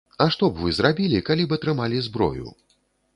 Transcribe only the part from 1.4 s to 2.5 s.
б атрымалі зброю?